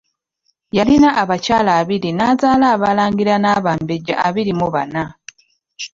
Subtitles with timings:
[0.77, 5.03] Yalina abakyala abiri n'azaala abalangira n'abambejja abiri mu bana.